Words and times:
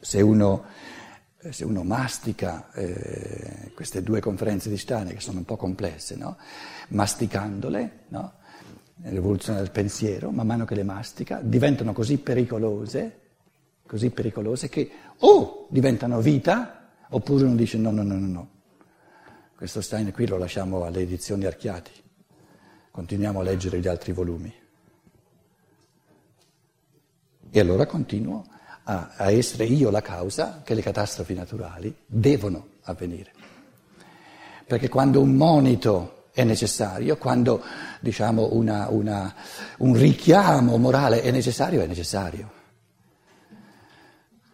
Se 0.00 0.20
uno, 0.20 0.64
se 1.50 1.64
uno 1.64 1.82
mastica 1.84 2.72
eh, 2.72 3.70
queste 3.74 4.02
due 4.02 4.20
conferenze 4.20 4.68
di 4.68 4.76
Steiner, 4.76 5.14
che 5.14 5.20
sono 5.20 5.38
un 5.38 5.44
po' 5.44 5.56
complesse, 5.56 6.16
no? 6.16 6.36
masticandole, 6.88 8.04
no? 8.08 8.32
l'evoluzione 9.02 9.58
del 9.58 9.70
pensiero, 9.70 10.30
man 10.30 10.46
mano 10.46 10.64
che 10.64 10.74
le 10.74 10.82
mastica, 10.82 11.40
diventano 11.42 11.92
così 11.92 12.18
pericolose, 12.18 13.18
così 13.86 14.10
pericolose 14.10 14.68
che 14.68 14.90
o 15.18 15.66
diventano 15.70 16.20
vita, 16.20 16.88
oppure 17.08 17.44
uno 17.44 17.56
dice 17.56 17.78
no, 17.78 17.90
no, 17.90 18.02
no, 18.02 18.18
no, 18.18 18.26
no. 18.26 18.48
Questo 19.56 19.80
Steiner 19.80 20.12
qui 20.12 20.26
lo 20.26 20.38
lasciamo 20.38 20.84
alle 20.84 21.00
edizioni 21.00 21.44
Archiati, 21.44 21.90
continuiamo 22.90 23.40
a 23.40 23.42
leggere 23.42 23.80
gli 23.80 23.88
altri 23.88 24.12
volumi. 24.12 24.52
E 27.52 27.60
allora 27.60 27.84
continuo 27.86 28.46
a, 28.84 29.10
a 29.16 29.30
essere 29.30 29.64
io 29.64 29.90
la 29.90 30.02
causa 30.02 30.62
che 30.64 30.74
le 30.74 30.82
catastrofi 30.82 31.34
naturali 31.34 31.94
devono 32.06 32.68
avvenire. 32.82 33.32
Perché 34.66 34.88
quando 34.88 35.20
un 35.20 35.34
monito 35.34 36.26
è 36.32 36.44
necessario, 36.44 37.16
quando 37.16 37.62
diciamo, 38.00 38.50
una, 38.52 38.88
una, 38.88 39.34
un 39.78 39.94
richiamo 39.94 40.76
morale 40.76 41.22
è 41.22 41.30
necessario, 41.30 41.82
è 41.82 41.86
necessario. 41.86 42.58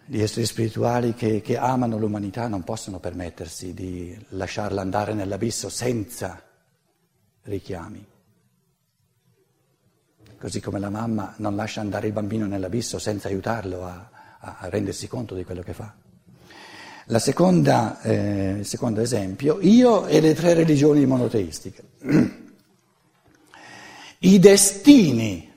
Gli 0.06 0.20
esseri 0.20 0.46
spirituali 0.46 1.14
che, 1.14 1.40
che 1.42 1.56
amano 1.56 1.98
l'umanità 1.98 2.48
non 2.48 2.62
possono 2.62 2.98
permettersi 2.98 3.74
di 3.74 4.16
lasciarla 4.30 4.80
andare 4.80 5.14
nell'abisso 5.14 5.68
senza 5.68 6.40
richiami. 7.42 8.06
Così 10.38 10.60
come 10.60 10.78
la 10.78 10.90
mamma 10.90 11.34
non 11.38 11.56
lascia 11.56 11.80
andare 11.80 12.06
il 12.06 12.12
bambino 12.12 12.46
nell'abisso 12.46 12.98
senza 12.98 13.28
aiutarlo 13.28 13.84
a, 13.84 14.10
a 14.40 14.68
rendersi 14.68 15.08
conto 15.08 15.34
di 15.34 15.44
quello 15.44 15.62
che 15.62 15.72
fa. 15.72 15.94
La 17.06 17.18
seconda, 17.20 18.00
eh, 18.02 18.56
il 18.58 18.66
secondo 18.66 19.00
esempio, 19.00 19.58
io 19.60 20.06
e 20.06 20.20
le 20.20 20.34
tre 20.34 20.54
religioni 20.54 21.06
monoteistiche. 21.06 21.82
I 24.18 24.38
destini 24.40 25.48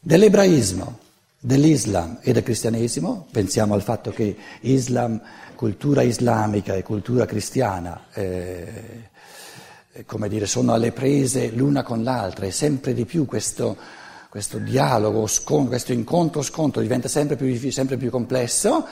dell'ebraismo, 0.00 1.00
dell'Islam 1.38 2.18
e 2.22 2.32
del 2.32 2.42
cristianesimo, 2.42 3.26
pensiamo 3.30 3.74
al 3.74 3.82
fatto 3.82 4.10
che 4.10 4.34
Islam, 4.60 5.20
cultura 5.54 6.00
islamica 6.00 6.74
e 6.74 6.82
cultura 6.82 7.26
cristiana, 7.26 8.04
eh, 8.14 9.10
come 10.06 10.28
dire, 10.28 10.46
sono 10.46 10.72
alle 10.72 10.92
prese 10.92 11.50
l'una 11.50 11.82
con 11.82 12.02
l'altra 12.02 12.46
e 12.46 12.50
sempre 12.50 12.94
di 12.94 13.04
più 13.04 13.26
questo, 13.26 13.76
questo 14.32 14.56
dialogo, 14.56 15.26
scontro, 15.26 15.68
questo 15.68 15.92
incontro-scontro 15.92 16.80
diventa 16.80 17.06
sempre 17.06 17.36
più, 17.36 17.70
sempre 17.70 17.98
più 17.98 18.08
complesso, 18.08 18.86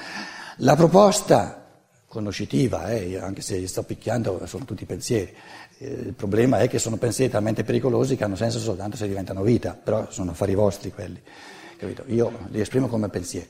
la 0.57 0.77
proposta 0.77 1.67
conoscitiva, 2.07 2.91
eh, 2.91 3.17
anche 3.17 3.41
se 3.41 3.67
sto 3.67 3.83
picchiando, 3.85 4.43
sono 4.45 4.67
tutti 4.67 4.85
pensieri. 4.85 5.35
Eh, 5.79 5.87
il 5.87 6.13
problema 6.13 6.59
è 6.59 6.69
che 6.69 6.79
sono 6.79 6.99
pensieri 6.99 7.33
talmente 7.33 7.65
pericolosi 7.65 8.17
che 8.17 8.25
hanno 8.25 8.37
senso 8.37 8.59
soltanto 8.59 8.99
se 8.99 9.09
diventano 9.09 9.43
vita, 9.43 9.73
però 9.83 10.09
sono 10.11 10.33
affari 10.33 10.55
vostri 10.55 10.93
quelli, 10.93 11.19
capito? 11.79 12.05
Io 12.09 12.31
li 12.51 12.61
esprimo 12.61 12.87
come 12.89 13.09
pensieri. 13.09 13.49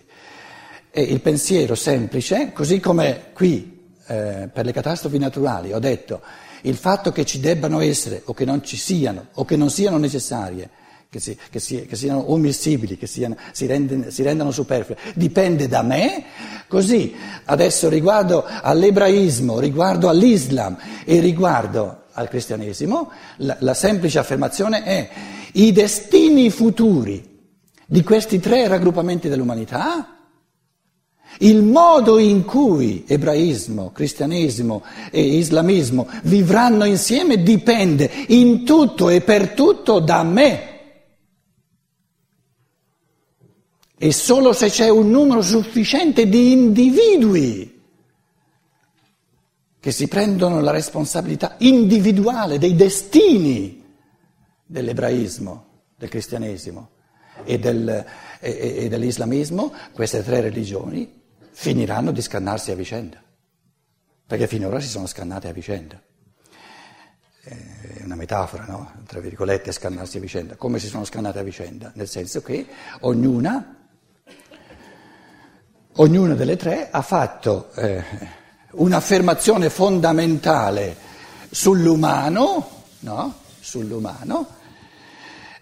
E 0.92 1.02
il 1.02 1.20
pensiero 1.20 1.74
semplice, 1.74 2.52
così 2.52 2.78
come 2.78 3.32
qui 3.32 3.96
eh, 4.06 4.48
per 4.52 4.64
le 4.64 4.70
catastrofi 4.70 5.18
naturali 5.18 5.72
ho 5.72 5.80
detto, 5.80 6.22
il 6.60 6.76
fatto 6.76 7.10
che 7.10 7.24
ci 7.24 7.40
debbano 7.40 7.80
essere 7.80 8.22
o 8.26 8.32
che 8.32 8.44
non 8.44 8.62
ci 8.62 8.76
siano 8.76 9.30
o 9.32 9.44
che 9.44 9.56
non 9.56 9.70
siano 9.70 9.98
necessarie 9.98 10.78
che, 11.10 11.18
si, 11.18 11.36
che, 11.50 11.58
si, 11.58 11.86
che 11.86 11.96
siano 11.96 12.30
ommissibili, 12.32 12.96
che 12.96 13.06
siano, 13.06 13.36
si, 13.52 13.66
rende, 13.66 14.10
si, 14.10 14.22
rendano 14.22 14.52
superflue, 14.52 14.96
dipende 15.14 15.66
da 15.66 15.82
me, 15.82 16.24
così 16.68 17.14
adesso 17.46 17.88
riguardo 17.88 18.44
all'ebraismo, 18.46 19.58
riguardo 19.58 20.08
all'Islam 20.08 20.78
e 21.04 21.18
riguardo 21.18 22.04
al 22.12 22.28
cristianesimo, 22.28 23.10
la, 23.38 23.56
la 23.58 23.74
semplice 23.74 24.20
affermazione 24.20 24.84
è 24.84 25.08
i 25.54 25.72
destini 25.72 26.48
futuri 26.48 27.28
di 27.86 28.02
questi 28.04 28.38
tre 28.38 28.68
raggruppamenti 28.68 29.28
dell'umanità 29.28 30.14
il 31.38 31.62
modo 31.62 32.18
in 32.18 32.44
cui 32.44 33.04
ebraismo, 33.06 33.92
cristianesimo 33.92 34.82
e 35.10 35.22
islamismo 35.22 36.06
vivranno 36.24 36.84
insieme 36.84 37.42
dipende 37.42 38.10
in 38.28 38.64
tutto 38.64 39.08
e 39.08 39.22
per 39.22 39.50
tutto 39.50 40.00
da 40.00 40.22
me. 40.22 40.79
E 44.02 44.12
solo 44.14 44.54
se 44.54 44.70
c'è 44.70 44.88
un 44.88 45.10
numero 45.10 45.42
sufficiente 45.42 46.26
di 46.26 46.52
individui 46.52 47.82
che 49.78 49.92
si 49.92 50.08
prendono 50.08 50.62
la 50.62 50.70
responsabilità 50.70 51.56
individuale 51.58 52.56
dei 52.56 52.74
destini 52.74 53.84
dell'ebraismo, 54.64 55.82
del 55.98 56.08
cristianesimo 56.08 56.88
e, 57.44 57.58
del, 57.58 58.06
e, 58.40 58.76
e 58.84 58.88
dell'islamismo, 58.88 59.70
queste 59.92 60.22
tre 60.22 60.40
religioni 60.40 61.20
finiranno 61.50 62.10
di 62.10 62.22
scannarsi 62.22 62.70
a 62.70 62.74
vicenda, 62.74 63.22
perché 64.26 64.46
finora 64.46 64.80
si 64.80 64.88
sono 64.88 65.06
scannate 65.06 65.48
a 65.48 65.52
vicenda. 65.52 66.02
È 67.42 68.02
una 68.02 68.14
metafora, 68.14 68.64
no? 68.64 68.92
Tra 69.06 69.20
virgolette, 69.20 69.72
scannarsi 69.72 70.16
a 70.16 70.20
vicenda. 70.20 70.56
Come 70.56 70.78
si 70.78 70.86
sono 70.86 71.04
scannate 71.04 71.40
a 71.40 71.42
vicenda? 71.42 71.92
Nel 71.96 72.08
senso 72.08 72.40
che 72.40 72.66
ognuna 73.00 73.74
ognuna 76.00 76.34
delle 76.34 76.56
tre 76.56 76.88
ha 76.90 77.02
fatto 77.02 77.70
eh, 77.74 78.02
un'affermazione 78.72 79.68
fondamentale 79.68 80.96
sull'umano, 81.50 82.70
no? 83.00 83.34
sull'umano. 83.60 84.46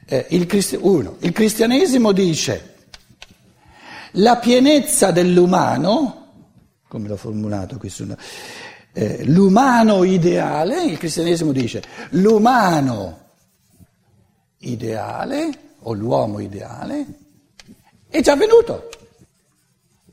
Eh, 0.06 0.26
il, 0.30 0.46
cristi- 0.46 0.78
uno, 0.80 1.16
il 1.20 1.32
cristianesimo 1.32 2.12
dice 2.12 2.76
la 4.12 4.36
pienezza 4.36 5.10
dell'umano, 5.10 6.26
come 6.88 7.08
l'ho 7.08 7.16
formulato 7.16 7.76
qui, 7.76 7.90
su, 7.90 8.06
eh, 8.92 9.24
l'umano 9.24 10.04
ideale, 10.04 10.84
il 10.84 10.98
cristianesimo 10.98 11.52
dice 11.52 11.82
l'umano 12.10 13.26
ideale 14.58 15.50
o 15.80 15.92
l'uomo 15.92 16.38
ideale 16.38 17.06
è 18.08 18.20
già 18.20 18.36
venuto. 18.36 18.88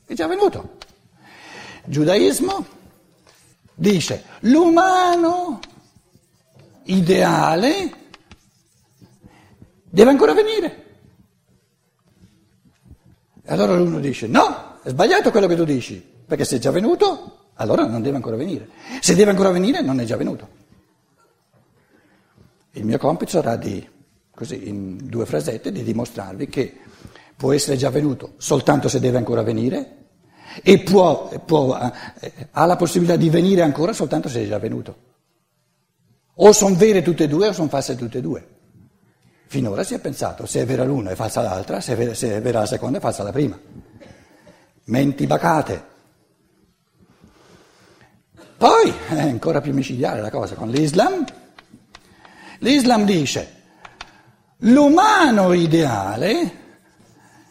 È 0.06 0.14
già 0.14 0.26
venuto. 0.28 0.76
Il 1.84 1.92
giudaismo 1.92 2.66
dice 3.74 4.24
l'umano 4.40 5.60
ideale 6.84 7.92
deve 9.82 10.10
ancora 10.10 10.32
venire. 10.32 10.84
E 13.42 13.52
allora 13.52 13.72
uno 13.80 13.98
dice 13.98 14.26
no, 14.26 14.78
è 14.82 14.88
sbagliato 14.90 15.30
quello 15.30 15.46
che 15.46 15.56
tu 15.56 15.64
dici, 15.64 15.96
perché 16.26 16.44
se 16.44 16.56
è 16.56 16.58
già 16.58 16.70
venuto, 16.70 17.50
allora 17.54 17.86
non 17.86 18.02
deve 18.02 18.16
ancora 18.16 18.36
venire. 18.36 18.68
Se 19.00 19.14
deve 19.14 19.30
ancora 19.30 19.50
venire, 19.50 19.82
non 19.82 20.00
è 20.00 20.04
già 20.04 20.16
venuto. 20.16 20.48
Il 22.72 22.84
mio 22.84 22.98
compito 22.98 23.30
sarà 23.30 23.56
di, 23.56 23.86
così, 24.34 24.68
in 24.68 24.98
due 25.08 25.26
frasette, 25.26 25.72
di 25.72 25.82
dimostrarvi 25.82 26.48
che 26.48 26.80
può 27.36 27.52
essere 27.52 27.76
già 27.76 27.90
venuto 27.90 28.34
soltanto 28.38 28.88
se 28.88 28.98
deve 28.98 29.18
ancora 29.18 29.42
venire 29.42 30.04
e 30.62 30.78
può, 30.80 31.28
può, 31.44 31.76
eh, 32.20 32.48
ha 32.50 32.64
la 32.64 32.76
possibilità 32.76 33.16
di 33.16 33.28
venire 33.28 33.62
ancora 33.62 33.92
soltanto 33.92 34.28
se 34.28 34.42
è 34.42 34.46
già 34.46 34.58
venuto. 34.58 35.04
O 36.38 36.52
sono 36.52 36.74
vere 36.74 37.02
tutte 37.02 37.24
e 37.24 37.28
due 37.28 37.48
o 37.48 37.52
sono 37.52 37.68
false 37.68 37.96
tutte 37.96 38.18
e 38.18 38.20
due. 38.20 38.48
Finora 39.48 39.84
si 39.84 39.94
è 39.94 39.98
pensato 40.00 40.46
se 40.46 40.62
è 40.62 40.66
vera 40.66 40.84
l'una 40.84 41.10
è 41.10 41.14
falsa 41.14 41.40
l'altra, 41.40 41.80
se 41.80 41.92
è 41.92 41.96
vera, 41.96 42.14
se 42.14 42.36
è 42.36 42.40
vera 42.40 42.60
la 42.60 42.66
seconda 42.66 42.98
è 42.98 43.00
falsa 43.00 43.22
la 43.22 43.32
prima. 43.32 43.58
Menti 44.84 45.26
bacate. 45.26 45.94
Poi 48.56 48.92
è 49.08 49.20
ancora 49.20 49.60
più 49.60 49.74
micidiale 49.74 50.20
la 50.20 50.30
cosa 50.30 50.54
con 50.54 50.70
l'Islam. 50.70 51.24
L'Islam 52.60 53.04
dice 53.04 53.54
l'umano 54.60 55.52
ideale 55.52 56.64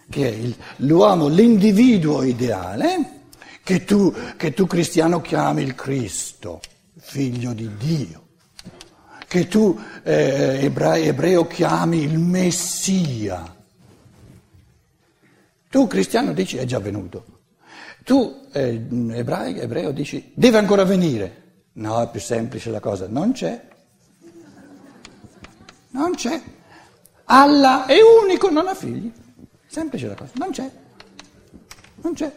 che 0.10 0.31
è 0.31 0.56
l'uomo, 0.78 1.28
l'individuo 1.28 2.24
ideale, 2.24 3.24
che 3.63 3.84
tu, 3.84 4.13
che 4.38 4.54
tu 4.54 4.68
cristiano 4.68 5.22
chiami 5.22 5.63
il 5.63 5.74
Cristo, 5.74 6.62
figlio 6.98 7.54
di 7.54 7.69
Dio, 7.78 8.28
che 9.28 9.48
tu 9.48 9.78
eh, 10.04 10.60
ebreo, 10.62 11.04
ebreo 11.04 11.48
chiami 11.48 12.04
il 12.04 12.19
Messia. 12.19 13.54
Tu 15.69 15.88
cristiano 15.88 16.31
dici 16.34 16.57
è 16.57 16.66
già 16.66 16.80
venuto. 16.80 17.25
Tu 18.04 18.48
eh, 18.52 18.86
ebreo, 19.12 19.62
ebreo 19.62 19.92
dici 19.92 20.31
deve 20.36 20.60
ancora 20.60 20.84
venire. 20.84 21.44
No, 21.74 22.02
è 22.02 22.10
più 22.10 22.22
semplice 22.22 22.69
la 22.69 22.80
cosa, 22.80 23.07
non 23.10 23.31
c'è. 23.34 23.68
Non 25.90 26.13
c'è. 26.13 26.42
Allah 27.25 27.86
è 27.86 27.98
unico, 28.24 28.50
non 28.50 28.68
ha 28.68 28.75
figli. 28.75 29.12
Semplice 29.67 30.07
la 30.07 30.15
cosa, 30.15 30.31
non 30.35 30.51
c'è, 30.51 30.69
non 32.01 32.13
c'è. 32.13 32.31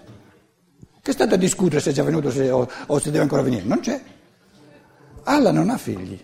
Che 1.00 1.12
state 1.12 1.34
a 1.34 1.38
discutere 1.38 1.80
se 1.80 1.90
è 1.90 1.92
già 1.92 2.02
venuto 2.02 2.30
se, 2.30 2.50
o, 2.50 2.68
o 2.86 2.98
se 2.98 3.10
deve 3.10 3.22
ancora 3.22 3.42
venire? 3.42 3.62
Non 3.62 3.80
c'è. 3.80 4.00
Allah 5.24 5.52
non 5.52 5.70
ha 5.70 5.78
figli, 5.78 6.18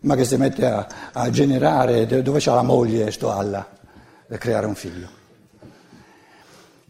ma 0.00 0.14
che 0.14 0.24
si 0.24 0.36
mette 0.36 0.66
a, 0.66 0.86
a 1.12 1.30
generare, 1.30 2.06
dove 2.06 2.40
c'ha 2.40 2.54
la 2.54 2.62
moglie 2.62 3.10
sto 3.10 3.30
Allah, 3.30 3.66
per 4.26 4.38
creare 4.38 4.66
un 4.66 4.74
figlio. 4.74 5.16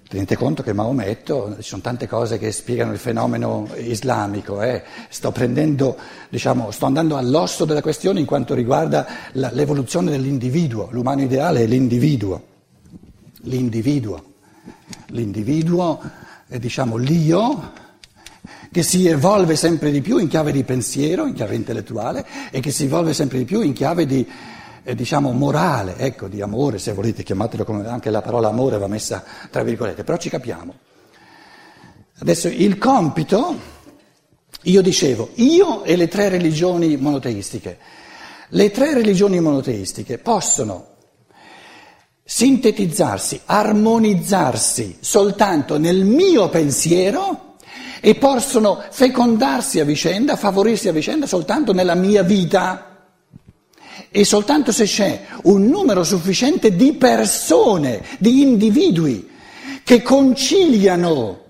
Tenete 0.09 0.37
conto 0.37 0.63
che 0.63 0.73
Maometto, 0.73 1.57
ci 1.57 1.69
sono 1.69 1.83
tante 1.83 2.09
cose 2.09 2.39
che 2.39 2.51
spiegano 2.51 2.93
il 2.93 2.99
fenomeno 2.99 3.69
islamico, 3.77 4.63
eh. 4.63 4.83
sto, 5.11 5.33
prendendo, 5.33 5.99
diciamo, 6.31 6.71
sto 6.71 6.87
andando 6.87 7.19
all'osso 7.19 7.67
della 7.67 7.83
questione 7.83 8.19
in 8.19 8.25
quanto 8.25 8.55
riguarda 8.55 9.07
la, 9.33 9.51
l'evoluzione 9.53 10.11
dell'individuo, 10.11 10.89
l'umano 10.93 11.21
ideale 11.21 11.63
è 11.63 11.67
l'individuo, 11.67 12.43
l'individuo, 13.49 14.25
l'individuo 15.09 16.01
è 16.47 16.59
diciamo 16.59 16.97
l'io 16.97 17.73
che 18.71 18.83
si 18.83 19.07
evolve 19.07 19.57
sempre 19.57 19.91
di 19.91 20.01
più 20.01 20.19
in 20.19 20.29
chiave 20.29 20.53
di 20.53 20.63
pensiero, 20.63 21.27
in 21.27 21.33
chiave 21.33 21.55
intellettuale 21.55 22.27
e 22.51 22.61
che 22.61 22.71
si 22.71 22.85
evolve 22.85 23.15
sempre 23.15 23.39
di 23.39 23.45
più 23.45 23.61
in 23.63 23.73
chiave 23.73 24.07
di 24.07 24.27
eh, 24.85 24.95
diciamo 24.95 25.33
morale, 25.33 25.97
ecco, 25.97 26.29
di 26.29 26.41
amore, 26.41 26.79
se 26.79 26.93
volete 26.93 27.23
chiamatelo 27.23 27.65
come 27.65 27.87
anche 27.89 28.11
la 28.11 28.23
parola 28.23 28.49
amore 28.49 28.79
va 28.79 28.87
messa 28.87 29.25
tra 29.51 29.63
virgolette, 29.63 30.05
però 30.05 30.19
ci 30.19 30.29
capiamo. 30.29 30.75
Adesso 32.21 32.49
il 32.49 32.79
compito, 32.79 33.57
io 34.63 34.83
dicevo, 34.83 35.31
io 35.37 35.85
e 35.85 35.97
le 35.97 36.09
tre 36.09 36.29
religioni 36.29 36.97
monoteistiche, 36.97 37.79
le 38.49 38.71
tre 38.71 38.93
religioni 38.93 39.41
monoteistiche 39.41 40.19
possono 40.19 40.97
sintetizzarsi, 42.31 43.41
armonizzarsi 43.47 44.99
soltanto 45.01 45.79
nel 45.79 46.05
mio 46.05 46.51
pensiero 46.51 47.55
e 48.01 48.17
possono 48.17 48.85
fecondarsi 48.91 49.81
a 49.81 49.85
vicenda, 49.87 50.37
favorirsi 50.37 50.89
a 50.89 50.93
vicenda 50.93 51.27
soltanto 51.27 51.73
nella 51.73 51.95
mia 51.95 52.23
vita. 52.23 53.07
E 54.11 54.25
soltanto 54.27 54.73
se 54.73 54.85
c'è 54.85 55.25
un 55.45 55.69
numero 55.69 56.05
sufficiente 56.05 56.77
di 56.77 56.93
persone, 56.93 58.05
di 58.19 58.43
individui 58.43 59.31
che 59.83 60.03
conciliano 60.03 61.45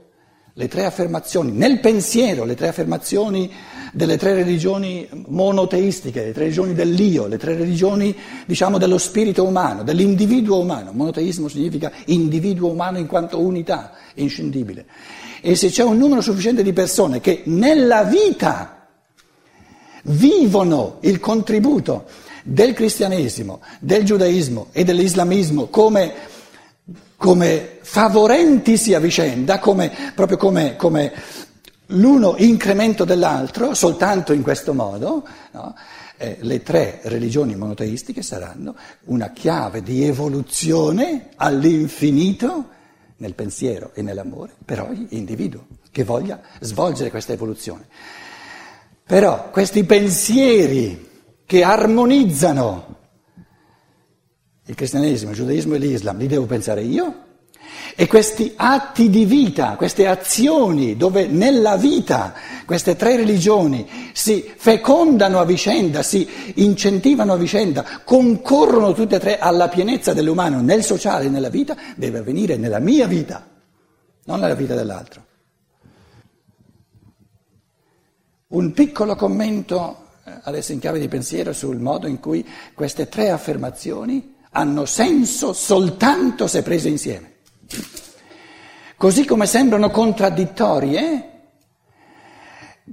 le 0.59 0.67
tre 0.67 0.85
affermazioni 0.85 1.53
nel 1.53 1.79
pensiero, 1.79 2.45
le 2.45 2.57
tre 2.57 2.67
affermazioni 2.67 3.49
delle 3.93 4.17
tre 4.17 4.35
religioni 4.35 5.09
monoteistiche, 5.29 6.25
le 6.25 6.33
tre 6.33 6.43
religioni 6.43 6.75
dell'io, 6.75 7.29
le 7.29 7.39
tre 7.39 7.55
religioni 7.55 8.13
diciamo 8.45 8.77
dello 8.77 8.99
spirito 8.99 9.45
umano, 9.45 9.85
dell'individuo 9.85 10.59
umano. 10.59 10.91
Monoteismo 10.93 11.47
significa 11.47 11.93
individuo 12.07 12.73
umano 12.73 12.99
in 12.99 13.07
quanto 13.07 13.41
unità 13.41 13.93
inscindibile. 14.15 14.87
E 15.41 15.55
se 15.55 15.69
c'è 15.69 15.85
un 15.85 15.97
numero 15.97 16.23
sufficiente 16.23 16.65
di 16.65 16.73
persone 16.73 17.21
che 17.21 17.43
nella 17.45 18.03
vita 18.03 18.89
vivono 20.07 20.97
il 21.03 21.21
contributo 21.21 22.07
del 22.43 22.73
cristianesimo, 22.73 23.61
del 23.79 24.03
giudaismo 24.03 24.67
e 24.73 24.83
dell'islamismo 24.83 25.67
come, 25.67 26.13
come 27.19 27.79
favorentisi 27.81 28.95
a 28.95 29.01
vicenda, 29.01 29.59
come, 29.59 29.91
proprio 30.15 30.37
come, 30.37 30.77
come, 30.77 31.13
l'uno 31.87 32.37
incremento 32.39 33.05
dell'altro, 33.05 33.75
soltanto 33.75 34.33
in 34.33 34.43
questo 34.43 34.73
modo, 34.73 35.27
no? 35.51 35.75
eh, 36.17 36.39
le 36.41 36.63
tre 36.63 37.01
religioni 37.03 37.57
monoteistiche 37.57 38.23
saranno 38.23 38.77
una 39.07 39.33
chiave 39.33 39.83
di 39.83 40.05
evoluzione 40.05 41.31
all'infinito 41.37 42.77
nel 43.17 43.35
pensiero 43.35 43.91
e 43.95 44.03
nell'amore 44.03 44.53
per 44.65 44.81
ogni 44.81 45.09
individuo 45.11 45.67
che 45.91 46.05
voglia 46.05 46.41
svolgere 46.61 47.11
questa 47.11 47.33
evoluzione. 47.33 47.87
Però 49.05 49.51
questi 49.51 49.83
pensieri 49.83 51.09
che 51.45 51.65
armonizzano 51.65 52.98
il 54.69 54.75
cristianesimo, 54.75 55.31
il 55.31 55.37
giudaismo 55.37 55.75
e 55.75 55.79
l'islam, 55.79 56.19
li 56.19 56.27
devo 56.27 56.45
pensare 56.45 56.83
io? 56.83 57.25
E 57.95 58.07
questi 58.07 58.53
atti 58.55 59.09
di 59.09 59.25
vita, 59.25 59.77
queste 59.77 60.07
azioni 60.07 60.97
dove 60.97 61.27
nella 61.27 61.77
vita 61.77 62.35
queste 62.67 62.95
tre 62.95 63.17
religioni 63.17 63.89
si 64.13 64.53
fecondano 64.55 65.39
a 65.39 65.45
vicenda, 65.45 66.03
si 66.03 66.29
incentivano 66.57 67.33
a 67.33 67.37
vicenda, 67.37 67.85
concorrono 68.05 68.93
tutte 68.93 69.17
e 69.17 69.21
tre 69.21 69.39
alla 69.39 69.69
pienezza 69.69 70.13
dell'umano 70.13 70.61
nel 70.61 70.85
sociale 70.85 71.25
e 71.25 71.29
nella 71.29 71.49
vita, 71.49 71.77
deve 71.97 72.19
avvenire 72.19 72.57
nella 72.57 72.79
mia 72.79 73.07
vita, 73.07 73.49
non 74.25 74.41
nella 74.41 74.55
vita 74.55 74.75
dell'altro. 74.75 75.25
Un 78.49 78.73
piccolo 78.73 79.17
commento 79.17 80.05
adesso 80.43 80.73
in 80.73 80.79
chiave 80.79 80.99
di 80.99 81.09
pensiero 81.09 81.55
sul 81.55 81.79
modo 81.79 82.07
in 82.07 82.21
cui 82.21 82.47
queste 82.75 83.09
tre 83.09 83.31
affermazioni 83.31 84.37
hanno 84.51 84.85
senso 84.87 85.53
soltanto 85.53 86.47
se 86.47 86.63
prese 86.63 86.89
insieme. 86.89 87.33
Così 88.97 89.25
come 89.25 89.47
sembrano 89.47 89.91
contraddittorie, 89.91 91.31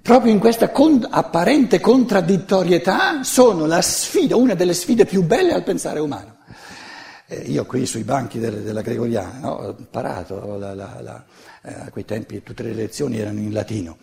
proprio 0.02 0.32
in 0.32 0.40
questa 0.40 0.70
con- 0.70 1.08
apparente 1.10 1.80
contraddittorietà 1.80 3.24
sono 3.24 3.66
la 3.66 3.82
sfida, 3.82 4.36
una 4.36 4.54
delle 4.54 4.74
sfide 4.74 5.06
più 5.06 5.24
belle 5.24 5.54
al 5.54 5.64
pensare 5.64 6.00
umano. 6.00 6.38
Eh, 7.28 7.38
io 7.48 7.66
qui 7.66 7.88
sui 7.88 8.04
banchi 8.04 8.38
del, 8.38 8.62
della 8.62 8.82
Gregoriana 8.82 9.40
no, 9.40 9.52
ho 9.54 9.76
imparato, 9.76 10.58
la, 10.60 10.76
la, 10.76 11.00
la, 11.02 11.26
eh, 11.64 11.74
a 11.74 11.90
quei 11.90 12.06
tempi 12.06 12.44
tutte 12.44 12.62
le 12.62 12.74
lezioni 12.74 13.18
erano 13.18 13.40
in 13.40 13.52
latino. 13.52 13.98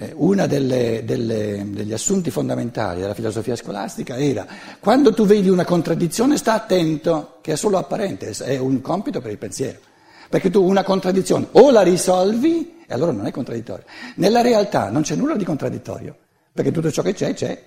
Eh, 0.00 0.12
uno 0.14 0.46
degli 0.46 1.92
assunti 1.92 2.30
fondamentali 2.30 3.00
della 3.00 3.14
filosofia 3.14 3.56
scolastica 3.56 4.16
era 4.16 4.46
quando 4.78 5.12
tu 5.12 5.26
vedi 5.26 5.48
una 5.48 5.64
contraddizione 5.64 6.36
sta 6.36 6.52
attento, 6.52 7.38
che 7.40 7.54
è 7.54 7.56
solo 7.56 7.78
apparente, 7.78 8.30
è 8.30 8.58
un 8.58 8.80
compito 8.80 9.20
per 9.20 9.32
il 9.32 9.38
pensiero. 9.38 9.80
Perché 10.28 10.50
tu 10.50 10.62
una 10.62 10.84
contraddizione 10.84 11.48
o 11.50 11.72
la 11.72 11.82
risolvi 11.82 12.84
e 12.86 12.94
allora 12.94 13.10
non 13.10 13.26
è 13.26 13.32
contraddittorio. 13.32 13.86
Nella 14.16 14.40
realtà 14.40 14.88
non 14.88 15.02
c'è 15.02 15.16
nulla 15.16 15.34
di 15.34 15.44
contraddittorio, 15.44 16.16
perché 16.52 16.70
tutto 16.70 16.92
ciò 16.92 17.02
che 17.02 17.14
c'è 17.14 17.34
c'è. 17.34 17.64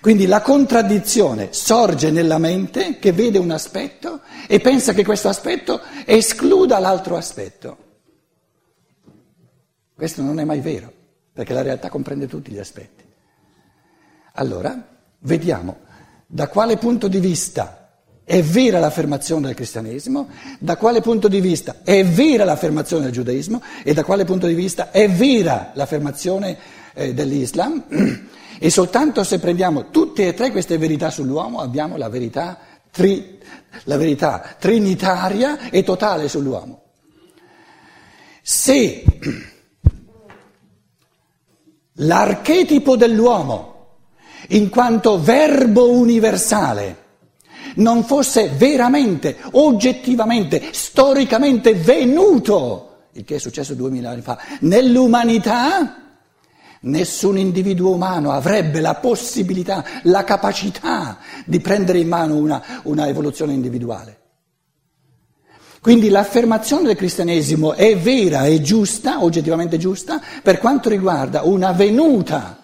Quindi 0.00 0.26
la 0.26 0.42
contraddizione 0.42 1.50
sorge 1.52 2.10
nella 2.10 2.38
mente 2.38 2.98
che 2.98 3.12
vede 3.12 3.38
un 3.38 3.52
aspetto 3.52 4.22
e 4.48 4.58
pensa 4.58 4.92
che 4.94 5.04
questo 5.04 5.28
aspetto 5.28 5.80
escluda 6.04 6.80
l'altro 6.80 7.16
aspetto. 7.16 7.81
Questo 10.02 10.20
non 10.20 10.40
è 10.40 10.44
mai 10.44 10.58
vero, 10.58 10.92
perché 11.32 11.52
la 11.52 11.62
realtà 11.62 11.88
comprende 11.88 12.26
tutti 12.26 12.50
gli 12.50 12.58
aspetti. 12.58 13.04
Allora, 14.32 14.84
vediamo 15.20 15.76
da 16.26 16.48
quale 16.48 16.76
punto 16.76 17.06
di 17.06 17.20
vista 17.20 18.00
è 18.24 18.42
vera 18.42 18.80
l'affermazione 18.80 19.46
del 19.46 19.54
cristianesimo, 19.54 20.28
da 20.58 20.76
quale 20.76 21.02
punto 21.02 21.28
di 21.28 21.40
vista 21.40 21.82
è 21.84 22.04
vera 22.04 22.42
l'affermazione 22.42 23.04
del 23.04 23.12
giudaismo 23.12 23.62
e 23.84 23.94
da 23.94 24.02
quale 24.02 24.24
punto 24.24 24.48
di 24.48 24.54
vista 24.54 24.90
è 24.90 25.08
vera 25.08 25.70
l'affermazione 25.74 26.58
eh, 26.94 27.14
dell'Islam. 27.14 27.84
E 28.58 28.70
soltanto 28.70 29.22
se 29.22 29.38
prendiamo 29.38 29.90
tutte 29.90 30.26
e 30.26 30.34
tre 30.34 30.50
queste 30.50 30.78
verità 30.78 31.10
sull'uomo 31.10 31.60
abbiamo 31.60 31.96
la 31.96 32.08
verità, 32.08 32.58
tri, 32.90 33.38
la 33.84 33.96
verità 33.96 34.56
trinitaria 34.58 35.70
e 35.70 35.84
totale 35.84 36.28
sull'uomo. 36.28 36.82
Se 38.42 39.04
l'archetipo 41.94 42.96
dell'uomo, 42.96 43.70
in 44.48 44.68
quanto 44.68 45.20
verbo 45.20 45.90
universale, 45.90 47.00
non 47.76 48.04
fosse 48.04 48.48
veramente, 48.48 49.38
oggettivamente, 49.52 50.68
storicamente 50.72 51.74
venuto, 51.74 53.06
il 53.12 53.24
che 53.24 53.36
è 53.36 53.38
successo 53.38 53.74
duemila 53.74 54.10
anni 54.10 54.22
fa, 54.22 54.38
nell'umanità, 54.60 55.96
nessun 56.80 57.38
individuo 57.38 57.94
umano 57.94 58.32
avrebbe 58.32 58.80
la 58.80 58.94
possibilità, 58.94 59.84
la 60.02 60.24
capacità 60.24 61.18
di 61.44 61.60
prendere 61.60 61.98
in 61.98 62.08
mano 62.08 62.36
una, 62.36 62.62
una 62.84 63.06
evoluzione 63.08 63.52
individuale. 63.52 64.21
Quindi 65.82 66.10
l'affermazione 66.10 66.86
del 66.86 66.94
cristianesimo 66.94 67.72
è 67.72 67.98
vera 67.98 68.44
e 68.44 68.62
giusta, 68.62 69.24
oggettivamente 69.24 69.78
giusta, 69.78 70.22
per 70.40 70.58
quanto 70.58 70.88
riguarda 70.88 71.42
una 71.42 71.72
venuta, 71.72 72.62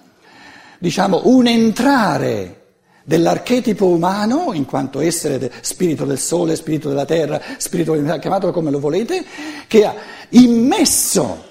diciamo 0.78 1.22
un 1.24 1.48
entrare 1.48 2.66
dell'archetipo 3.02 3.86
umano, 3.86 4.52
in 4.52 4.66
quanto 4.66 5.00
essere 5.00 5.50
spirito 5.62 6.04
del 6.04 6.20
sole, 6.20 6.54
spirito 6.54 6.90
della 6.90 7.06
terra, 7.06 7.42
spirito 7.56 7.94
chiamatelo 7.94 8.52
come 8.52 8.70
lo 8.70 8.78
volete, 8.78 9.24
che 9.66 9.84
ha 9.84 9.96
immesso 10.28 11.44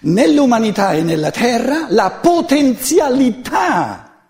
nell'umanità 0.00 0.94
e 0.94 1.02
nella 1.02 1.30
terra 1.30 1.84
la 1.90 2.12
potenzialità, 2.12 4.22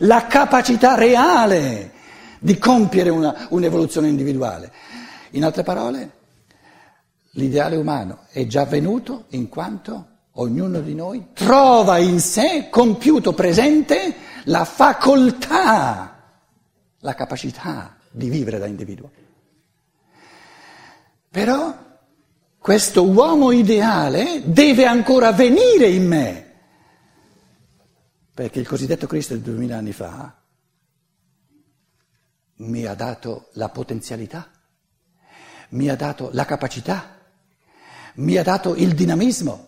la 0.00 0.26
capacità 0.26 0.94
reale 0.94 1.92
di 2.38 2.58
compiere 2.58 3.08
una, 3.08 3.46
un'evoluzione 3.48 4.08
individuale. 4.08 4.70
In 5.30 5.44
altre 5.44 5.62
parole, 5.62 6.12
l'ideale 7.32 7.76
umano 7.76 8.26
è 8.30 8.46
già 8.46 8.64
venuto 8.64 9.26
in 9.30 9.48
quanto 9.48 10.14
ognuno 10.38 10.80
di 10.80 10.94
noi 10.94 11.28
trova 11.32 11.98
in 11.98 12.20
sé 12.20 12.68
compiuto 12.70 13.32
presente 13.32 14.14
la 14.44 14.64
facoltà, 14.64 16.40
la 16.98 17.14
capacità 17.14 17.96
di 18.10 18.28
vivere 18.28 18.58
da 18.58 18.66
individuo. 18.66 19.10
Però 21.30 21.84
questo 22.58 23.04
uomo 23.04 23.52
ideale 23.52 24.42
deve 24.44 24.86
ancora 24.86 25.32
venire 25.32 25.88
in 25.88 26.06
me, 26.06 26.54
perché 28.32 28.58
il 28.58 28.66
cosiddetto 28.66 29.06
Cristo 29.06 29.34
di 29.34 29.42
duemila 29.42 29.76
anni 29.76 29.92
fa 29.92 30.34
mi 32.58 32.84
ha 32.86 32.94
dato 32.94 33.50
la 33.52 33.68
potenzialità, 33.68 34.50
mi 35.70 35.88
ha 35.88 35.96
dato 35.96 36.30
la 36.32 36.44
capacità, 36.44 37.16
mi 38.14 38.36
ha 38.36 38.42
dato 38.42 38.74
il 38.74 38.94
dinamismo, 38.94 39.66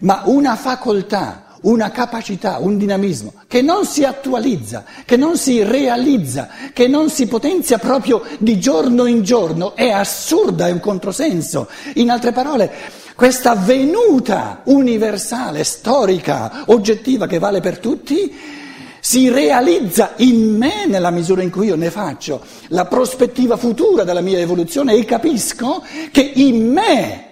ma 0.00 0.22
una 0.26 0.56
facoltà, 0.56 1.56
una 1.62 1.90
capacità, 1.90 2.58
un 2.58 2.76
dinamismo 2.76 3.34
che 3.46 3.62
non 3.62 3.86
si 3.86 4.04
attualizza, 4.04 4.84
che 5.04 5.16
non 5.16 5.36
si 5.36 5.62
realizza, 5.62 6.48
che 6.72 6.88
non 6.88 7.08
si 7.08 7.26
potenzia 7.26 7.78
proprio 7.78 8.22
di 8.38 8.58
giorno 8.58 9.06
in 9.06 9.22
giorno, 9.22 9.74
è 9.76 9.90
assurda, 9.90 10.66
è 10.66 10.72
un 10.72 10.80
controsenso. 10.80 11.68
In 11.94 12.10
altre 12.10 12.32
parole, 12.32 12.70
questa 13.14 13.54
venuta 13.54 14.62
universale, 14.64 15.64
storica, 15.64 16.64
oggettiva 16.66 17.26
che 17.26 17.38
vale 17.38 17.60
per 17.60 17.78
tutti, 17.78 18.60
si 19.04 19.28
realizza 19.28 20.12
in 20.18 20.56
me 20.56 20.86
nella 20.86 21.10
misura 21.10 21.42
in 21.42 21.50
cui 21.50 21.66
io 21.66 21.74
ne 21.74 21.90
faccio 21.90 22.40
la 22.68 22.84
prospettiva 22.84 23.56
futura 23.56 24.04
della 24.04 24.20
mia 24.20 24.38
evoluzione 24.38 24.94
e 24.94 25.04
capisco 25.04 25.82
che 26.12 26.20
in 26.20 26.70
me, 26.70 27.26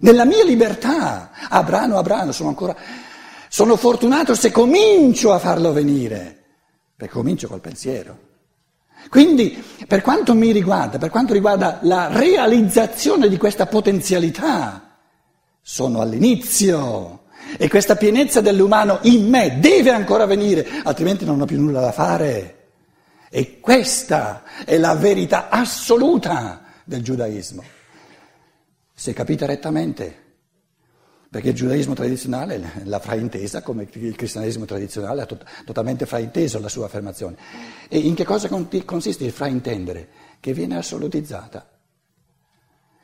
nella 0.00 0.26
mia 0.26 0.44
libertà, 0.44 1.30
Abrano, 1.48 1.96
Abrano, 1.96 2.32
sono 2.32 2.50
ancora 2.50 2.76
sono 3.48 3.76
fortunato 3.76 4.34
se 4.34 4.52
comincio 4.52 5.32
a 5.32 5.38
farlo 5.38 5.72
venire, 5.72 6.36
perché 6.94 7.14
comincio 7.14 7.48
col 7.48 7.60
pensiero. 7.60 8.18
Quindi, 9.08 9.64
per 9.86 10.02
quanto 10.02 10.34
mi 10.34 10.52
riguarda, 10.52 10.98
per 10.98 11.08
quanto 11.08 11.32
riguarda 11.32 11.78
la 11.82 12.08
realizzazione 12.08 13.26
di 13.30 13.38
questa 13.38 13.64
potenzialità, 13.64 14.98
sono 15.62 16.02
all'inizio 16.02 17.19
e 17.56 17.68
questa 17.68 17.96
pienezza 17.96 18.40
dell'umano 18.40 18.98
in 19.02 19.28
me 19.28 19.58
deve 19.58 19.90
ancora 19.90 20.26
venire, 20.26 20.66
altrimenti 20.82 21.24
non 21.24 21.40
ho 21.40 21.44
più 21.44 21.60
nulla 21.60 21.80
da 21.80 21.92
fare. 21.92 22.56
E 23.30 23.60
questa 23.60 24.42
è 24.64 24.76
la 24.76 24.94
verità 24.94 25.48
assoluta 25.48 26.62
del 26.84 27.02
giudaismo. 27.02 27.62
Se 28.92 29.12
capita 29.12 29.46
rettamente, 29.46 30.28
perché 31.30 31.50
il 31.50 31.54
giudaismo 31.54 31.94
tradizionale 31.94 32.60
l'ha 32.82 32.98
fraintesa 32.98 33.62
come 33.62 33.86
il 33.88 34.16
cristianesimo 34.16 34.64
tradizionale 34.64 35.22
ha 35.22 35.26
tot- 35.26 35.44
totalmente 35.64 36.04
frainteso 36.04 36.58
la 36.58 36.68
sua 36.68 36.86
affermazione. 36.86 37.36
E 37.88 37.98
in 37.98 38.14
che 38.14 38.24
cosa 38.24 38.48
consiste 38.84 39.24
il 39.24 39.30
fraintendere? 39.30 40.08
Che 40.40 40.52
viene 40.52 40.76
assolutizzata. 40.76 41.69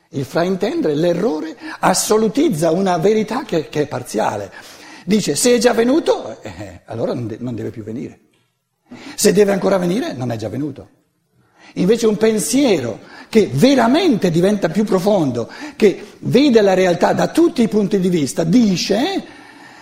Il 0.09 0.25
fraintendere, 0.25 0.95
l'errore, 0.95 1.55
assolutizza 1.79 2.71
una 2.71 2.97
verità 2.97 3.43
che, 3.43 3.69
che 3.69 3.81
è 3.81 3.87
parziale. 3.87 4.51
Dice 5.05 5.35
se 5.35 5.55
è 5.55 5.57
già 5.57 5.73
venuto, 5.73 6.41
eh, 6.41 6.81
allora 6.85 7.13
non, 7.13 7.27
de- 7.27 7.37
non 7.39 7.55
deve 7.55 7.69
più 7.69 7.83
venire. 7.83 8.19
Se 9.15 9.33
deve 9.33 9.51
ancora 9.51 9.77
venire, 9.77 10.13
non 10.13 10.31
è 10.31 10.37
già 10.37 10.49
venuto. 10.49 10.89
Invece 11.73 12.07
un 12.07 12.17
pensiero 12.17 12.99
che 13.29 13.49
veramente 13.51 14.31
diventa 14.31 14.69
più 14.69 14.83
profondo, 14.83 15.49
che 15.75 16.03
vede 16.19 16.61
la 16.61 16.73
realtà 16.73 17.13
da 17.13 17.27
tutti 17.27 17.61
i 17.61 17.67
punti 17.67 17.99
di 17.99 18.09
vista, 18.09 18.43
dice 18.43 19.35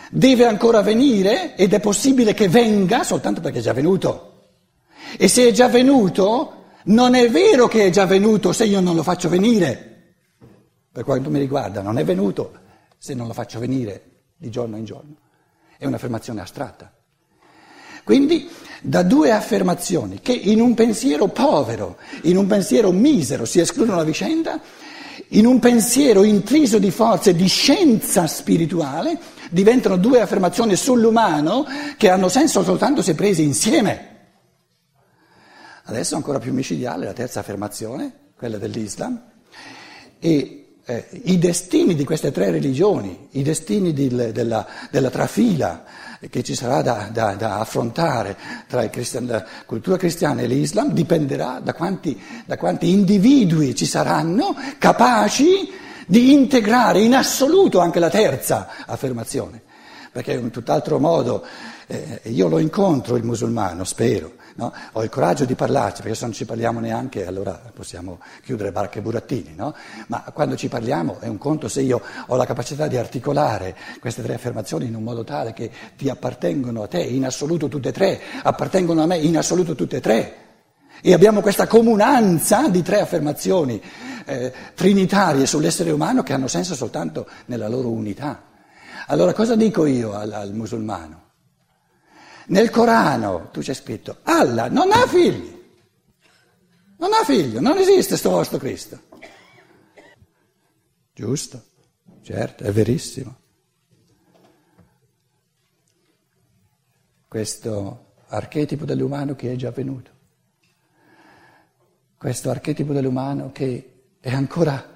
deve 0.09 0.45
ancora 0.45 0.81
venire 0.81 1.55
ed 1.55 1.73
è 1.73 1.79
possibile 1.79 2.33
che 2.33 2.47
venga 2.47 3.03
soltanto 3.03 3.41
perché 3.41 3.59
è 3.59 3.61
già 3.61 3.73
venuto. 3.73 4.31
E 5.17 5.27
se 5.27 5.47
è 5.47 5.51
già 5.51 5.67
venuto, 5.67 6.65
non 6.85 7.15
è 7.15 7.29
vero 7.29 7.67
che 7.67 7.85
è 7.85 7.89
già 7.89 8.05
venuto 8.05 8.51
se 8.51 8.65
io 8.65 8.79
non 8.79 8.95
lo 8.95 9.03
faccio 9.03 9.29
venire. 9.29 9.94
Per 10.95 11.03
quanto 11.03 11.29
mi 11.29 11.39
riguarda, 11.39 11.81
non 11.81 11.97
è 11.97 12.05
venuto 12.05 12.53
se 12.97 13.13
non 13.13 13.27
lo 13.27 13.33
faccio 13.33 13.59
venire 13.59 14.11
di 14.37 14.49
giorno 14.49 14.77
in 14.77 14.85
giorno. 14.85 15.17
È 15.77 15.85
un'affermazione 15.85 16.39
astratta. 16.39 16.89
Quindi 18.05 18.49
da 18.81 19.03
due 19.03 19.31
affermazioni 19.31 20.21
che 20.21 20.31
in 20.31 20.61
un 20.61 20.73
pensiero 20.73 21.27
povero, 21.27 21.97
in 22.21 22.37
un 22.37 22.47
pensiero 22.47 22.93
misero 22.93 23.43
si 23.43 23.59
escludono 23.59 23.99
a 23.99 24.05
vicenda, 24.05 24.61
in 25.31 25.45
un 25.45 25.59
pensiero 25.59 26.23
intriso 26.23 26.79
di 26.79 26.91
forze 26.91 27.35
di 27.35 27.47
scienza 27.47 28.25
spirituale 28.25 29.19
diventano 29.49 29.97
due 29.97 30.21
affermazioni 30.21 30.77
sull'umano 30.77 31.65
che 31.97 32.09
hanno 32.09 32.29
senso 32.29 32.63
soltanto 32.63 33.01
se 33.01 33.15
prese 33.15 33.41
insieme. 33.41 34.29
Adesso 35.83 36.15
ancora 36.15 36.39
più 36.39 36.53
micidiale 36.53 37.03
la 37.03 37.11
terza 37.11 37.41
affermazione, 37.41 38.29
quella 38.37 38.57
dell'Islam, 38.57 39.21
e 40.19 40.64
eh, 40.85 41.07
i 41.23 41.37
destini 41.39 41.95
di 41.95 42.03
queste 42.03 42.31
tre 42.31 42.51
religioni, 42.51 43.27
i 43.31 43.41
destini 43.43 43.91
di, 43.91 44.07
della, 44.07 44.65
della 44.91 45.09
trafila, 45.09 45.83
che 46.29 46.43
ci 46.43 46.55
sarà 46.55 46.81
da, 46.81 47.09
da, 47.11 47.33
da 47.33 47.59
affrontare 47.59 48.37
tra 48.67 48.87
cristian, 48.89 49.27
la 49.27 49.45
cultura 49.65 49.97
cristiana 49.97 50.41
e 50.41 50.47
l'Islam 50.47 50.91
dipenderà 50.91 51.59
da 51.61 51.73
quanti, 51.73 52.19
da 52.45 52.57
quanti 52.57 52.89
individui 52.89 53.75
ci 53.75 53.85
saranno 53.85 54.55
capaci 54.77 55.71
di 56.07 56.33
integrare 56.33 57.01
in 57.01 57.15
assoluto 57.15 57.79
anche 57.79 57.99
la 57.99 58.09
terza 58.09 58.69
affermazione, 58.85 59.61
perché 60.11 60.33
in 60.33 60.51
tutt'altro 60.51 60.99
modo 60.99 61.43
eh, 61.87 62.21
io 62.23 62.47
lo 62.47 62.59
incontro 62.59 63.15
il 63.15 63.23
musulmano, 63.23 63.83
spero, 63.83 64.33
no? 64.55 64.73
ho 64.91 65.03
il 65.03 65.09
coraggio 65.09 65.45
di 65.45 65.55
parlarci, 65.55 66.01
perché 66.01 66.15
se 66.15 66.25
non 66.25 66.33
ci 66.33 66.45
parliamo 66.45 66.79
neanche 66.79 67.25
allora 67.25 67.59
possiamo 67.73 68.19
chiudere 68.43 68.71
barche 68.71 68.99
e 68.99 69.01
burattini, 69.01 69.53
no? 69.55 69.73
ma 70.07 70.23
quando 70.33 70.55
ci 70.55 70.67
parliamo 70.67 71.19
è 71.19 71.27
un 71.27 71.37
conto 71.37 71.67
se 71.67 71.81
io 71.81 72.01
ho 72.27 72.35
la 72.35 72.45
capacità 72.45 72.87
di 72.87 72.97
articolare 72.97 73.75
queste 73.99 74.21
tre 74.21 74.33
affermazioni 74.33 74.85
in 74.85 74.95
un 74.95 75.03
modo 75.03 75.23
tale 75.23 75.53
che 75.53 75.71
ti 75.95 76.09
appartengono 76.09 76.83
a 76.83 76.87
te 76.87 77.01
in 77.01 77.25
assoluto 77.25 77.67
tutte 77.67 77.89
e 77.89 77.93
tre, 77.93 78.21
appartengono 78.43 79.01
a 79.01 79.05
me 79.05 79.17
in 79.17 79.37
assoluto 79.37 79.75
tutte 79.75 79.97
e 79.97 80.01
tre. 80.01 80.35
E 81.01 81.13
abbiamo 81.13 81.41
questa 81.41 81.67
comunanza 81.67 82.69
di 82.69 82.81
tre 82.81 83.01
affermazioni 83.01 83.81
eh, 84.25 84.51
trinitarie 84.73 85.45
sull'essere 85.45 85.91
umano 85.91 86.23
che 86.23 86.33
hanno 86.33 86.47
senso 86.47 86.73
soltanto 86.73 87.27
nella 87.45 87.67
loro 87.67 87.89
unità. 87.89 88.41
Allora 89.07 89.33
cosa 89.33 89.55
dico 89.55 89.85
io 89.85 90.13
al, 90.13 90.31
al 90.31 90.53
musulmano? 90.53 91.24
Nel 92.47 92.69
Corano 92.69 93.49
tu 93.51 93.61
c'è 93.61 93.73
scritto, 93.73 94.19
Allah 94.23 94.67
non 94.69 94.91
ha 94.91 95.07
figli, 95.07 95.63
non 96.97 97.11
ha 97.13 97.23
figlio, 97.23 97.59
non 97.59 97.77
esiste 97.77 98.09
questo 98.09 98.29
vostro 98.29 98.57
Cristo. 98.59 99.01
Giusto, 101.13 101.63
certo, 102.21 102.63
è 102.63 102.71
verissimo. 102.71 103.37
Questo 107.27 108.13
archetipo 108.27 108.85
dell'umano 108.85 109.35
che 109.35 109.51
è 109.51 109.55
già 109.55 109.71
venuto, 109.71 110.11
questo 112.17 112.49
archetipo 112.49 112.93
dell'umano 112.93 113.51
che 113.51 113.93
è 114.19 114.33
ancora 114.33 114.93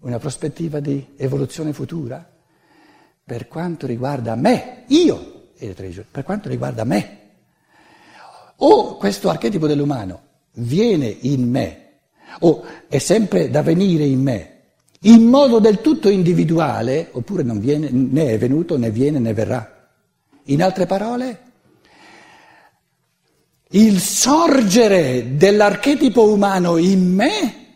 una 0.00 0.18
prospettiva 0.18 0.80
di 0.80 1.14
evoluzione 1.16 1.72
futura, 1.72 2.36
per 3.28 3.46
quanto 3.46 3.86
riguarda 3.86 4.34
me, 4.36 4.84
io 4.86 5.50
per 6.10 6.24
quanto 6.24 6.48
riguarda 6.48 6.84
me. 6.84 7.18
O 8.60 8.96
questo 8.96 9.28
archetipo 9.28 9.66
dell'umano 9.66 10.22
viene 10.54 11.14
in 11.20 11.46
me, 11.46 11.98
o 12.40 12.64
è 12.88 12.96
sempre 12.96 13.50
da 13.50 13.60
venire 13.60 14.04
in 14.04 14.22
me, 14.22 14.60
in 15.00 15.24
modo 15.24 15.58
del 15.58 15.82
tutto 15.82 16.08
individuale, 16.08 17.08
oppure 17.12 17.42
non 17.42 17.60
viene, 17.60 17.90
né 17.90 18.30
è 18.30 18.38
venuto, 18.38 18.78
né 18.78 18.90
viene, 18.90 19.18
né 19.18 19.34
verrà. 19.34 19.90
In 20.44 20.62
altre 20.62 20.86
parole, 20.86 21.40
il 23.72 24.00
sorgere 24.00 25.36
dell'archetipo 25.36 26.32
umano 26.32 26.78
in 26.78 27.12
me 27.12 27.66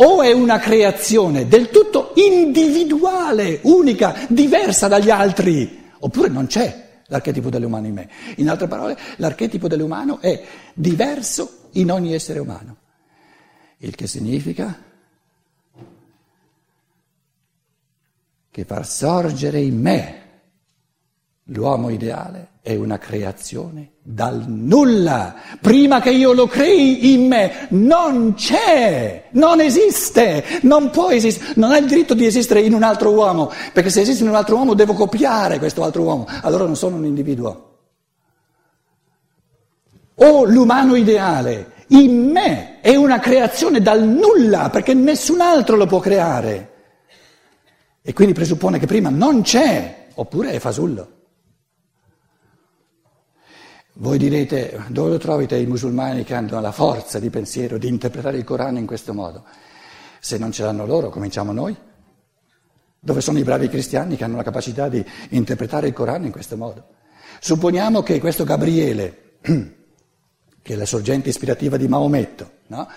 o 0.00 0.22
è 0.22 0.32
una 0.32 0.58
creazione 0.58 1.46
del 1.48 1.70
tutto 1.70 2.12
individuale, 2.16 3.60
unica, 3.62 4.26
diversa 4.28 4.88
dagli 4.88 5.10
altri, 5.10 5.90
oppure 6.00 6.28
non 6.28 6.46
c'è 6.46 6.86
l'archetipo 7.06 7.48
dell'umano 7.48 7.86
in 7.86 7.94
me. 7.94 8.08
In 8.36 8.48
altre 8.48 8.68
parole, 8.68 8.98
l'archetipo 9.16 9.68
dell'umano 9.68 10.20
è 10.20 10.42
diverso 10.74 11.68
in 11.72 11.90
ogni 11.90 12.14
essere 12.14 12.38
umano, 12.38 12.76
il 13.78 13.94
che 13.94 14.06
significa 14.06 14.86
che 18.50 18.64
far 18.64 18.86
sorgere 18.86 19.60
in 19.60 19.80
me 19.80 20.26
L'uomo 21.50 21.88
ideale 21.88 22.48
è 22.68 22.76
una 22.76 22.98
creazione 22.98 23.92
dal 24.02 24.44
nulla. 24.46 25.36
Prima 25.58 26.02
che 26.02 26.10
io 26.10 26.34
lo 26.34 26.46
crei 26.46 27.14
in 27.14 27.26
me, 27.26 27.66
non 27.70 28.34
c'è, 28.34 29.28
non 29.30 29.62
esiste, 29.62 30.44
non 30.60 30.90
può 30.90 31.08
esistere, 31.08 31.54
non 31.56 31.72
ha 31.72 31.78
il 31.78 31.86
diritto 31.86 32.12
di 32.12 32.26
esistere 32.26 32.60
in 32.60 32.74
un 32.74 32.82
altro 32.82 33.10
uomo, 33.12 33.50
perché 33.72 33.88
se 33.88 34.02
esiste 34.02 34.22
in 34.22 34.28
un 34.28 34.34
altro 34.34 34.56
uomo 34.56 34.74
devo 34.74 34.92
copiare 34.92 35.58
questo 35.58 35.82
altro 35.82 36.02
uomo, 36.02 36.26
allora 36.42 36.66
non 36.66 36.76
sono 36.76 36.96
un 36.96 37.06
individuo. 37.06 37.78
O 40.16 40.44
l'umano 40.44 40.94
ideale 40.94 41.72
in 41.86 42.30
me 42.30 42.80
è 42.82 42.96
una 42.96 43.18
creazione 43.18 43.80
dal 43.80 44.06
nulla, 44.06 44.68
perché 44.68 44.92
nessun 44.92 45.40
altro 45.40 45.74
lo 45.74 45.86
può 45.86 46.00
creare. 46.00 46.72
E 48.02 48.12
quindi 48.12 48.34
presuppone 48.34 48.78
che 48.78 48.84
prima 48.84 49.08
non 49.08 49.40
c'è, 49.40 50.08
oppure 50.16 50.50
è 50.50 50.58
fasullo. 50.58 51.16
Voi 54.00 54.16
direte, 54.16 54.80
dove 54.90 55.18
trovate 55.18 55.56
i 55.56 55.66
musulmani 55.66 56.22
che 56.22 56.32
hanno 56.32 56.60
la 56.60 56.70
forza 56.70 57.18
di 57.18 57.30
pensiero 57.30 57.78
di 57.78 57.88
interpretare 57.88 58.36
il 58.36 58.44
Corano 58.44 58.78
in 58.78 58.86
questo 58.86 59.12
modo? 59.12 59.42
Se 60.20 60.38
non 60.38 60.52
ce 60.52 60.62
l'hanno 60.62 60.86
loro, 60.86 61.10
cominciamo 61.10 61.50
noi. 61.50 61.76
Dove 63.00 63.20
sono 63.20 63.40
i 63.40 63.42
bravi 63.42 63.68
cristiani 63.68 64.14
che 64.14 64.22
hanno 64.22 64.36
la 64.36 64.44
capacità 64.44 64.88
di 64.88 65.04
interpretare 65.30 65.88
il 65.88 65.94
Corano 65.94 66.26
in 66.26 66.30
questo 66.30 66.56
modo? 66.56 66.90
Supponiamo 67.40 68.04
che 68.04 68.20
questo 68.20 68.44
Gabriele, 68.44 69.38
che 69.42 70.74
è 70.74 70.76
la 70.76 70.86
sorgente 70.86 71.30
ispirativa 71.30 71.76
di 71.76 71.88
Maometto, 71.88 72.50
no? 72.68 72.88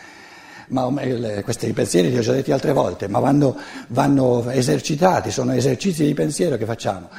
Questi 1.43 1.73
pensieri 1.73 2.11
li 2.11 2.17
ho 2.19 2.21
già 2.21 2.31
detti 2.31 2.51
altre 2.51 2.73
volte, 2.73 3.07
ma 3.07 3.17
vanno, 3.17 3.57
vanno 3.87 4.47
esercitati, 4.51 5.31
sono 5.31 5.51
esercizi 5.53 6.05
di 6.05 6.13
pensiero 6.13 6.57
che 6.57 6.65
facciamo. 6.65 7.09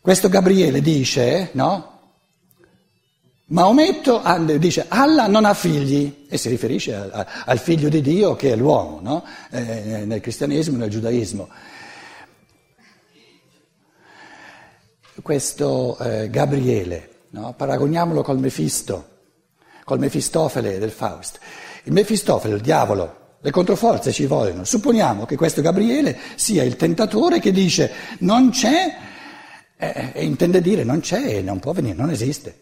Questo 0.00 0.28
Gabriele 0.28 0.80
dice, 0.80 1.50
no? 1.52 1.91
Maometto 3.46 4.22
dice 4.58 4.86
Allah 4.88 5.26
non 5.26 5.44
ha 5.44 5.52
figli 5.52 6.26
e 6.28 6.38
si 6.38 6.48
riferisce 6.48 6.94
al, 6.94 7.26
al 7.44 7.58
figlio 7.58 7.88
di 7.88 8.00
Dio 8.00 8.34
che 8.34 8.52
è 8.52 8.56
l'uomo, 8.56 9.00
no? 9.02 9.24
eh, 9.50 10.04
nel 10.06 10.20
cristianesimo 10.20 10.76
e 10.76 10.80
nel 10.80 10.90
giudaismo. 10.90 11.48
Questo 15.20 15.98
eh, 15.98 16.30
Gabriele, 16.30 17.10
no? 17.30 17.52
paragoniamolo 17.54 18.22
col 18.22 18.38
Mefisto, 18.38 19.08
col 19.84 19.98
Mefistofele 19.98 20.78
del 20.78 20.90
Faust. 20.90 21.38
Il 21.84 21.92
Mefistofele, 21.92 22.54
il 22.54 22.62
diavolo, 22.62 23.36
le 23.40 23.50
controforze 23.50 24.12
ci 24.12 24.24
vogliono. 24.24 24.64
Supponiamo 24.64 25.26
che 25.26 25.36
questo 25.36 25.60
Gabriele 25.60 26.16
sia 26.36 26.62
il 26.62 26.76
tentatore 26.76 27.40
che 27.40 27.52
dice 27.52 27.92
non 28.20 28.50
c'è, 28.50 28.96
eh, 29.76 30.10
e 30.14 30.24
intende 30.24 30.62
dire 30.62 30.84
non 30.84 31.00
c'è, 31.00 31.42
non 31.42 31.58
può 31.58 31.72
venire, 31.72 31.96
non 31.96 32.08
esiste. 32.08 32.61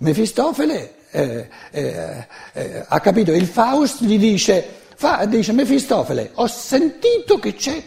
Mefistofele 0.00 0.94
eh, 1.10 1.48
eh, 1.72 2.26
eh, 2.52 2.84
ha 2.86 3.00
capito, 3.00 3.32
il 3.32 3.46
Faust 3.46 4.02
gli 4.02 4.18
dice, 4.18 4.64
fa, 4.94 5.24
dice 5.26 5.52
Mefistofele, 5.52 6.30
ho 6.34 6.46
sentito 6.46 7.38
che 7.38 7.54
c'è 7.54 7.82